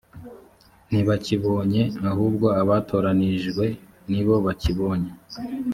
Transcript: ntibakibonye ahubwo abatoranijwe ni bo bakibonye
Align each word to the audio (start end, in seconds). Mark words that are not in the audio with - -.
ntibakibonye 0.89 1.81
ahubwo 2.09 2.47
abatoranijwe 2.61 3.65
ni 4.11 4.21
bo 4.25 4.35
bakibonye 4.45 5.11